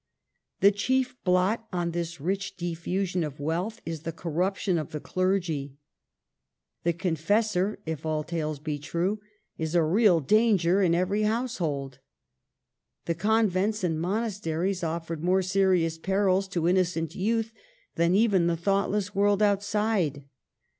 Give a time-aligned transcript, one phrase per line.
[0.61, 5.75] The chief blot on this rich diffusion of wealth is the corruption of the clergy.
[6.81, 9.21] The confessor, if all tales be true,
[9.59, 11.99] is a real danger in every house hold.
[13.05, 17.53] The convents and monasteries offered more serious perils to innocent youth
[17.93, 20.25] than even the thoughtless world outside.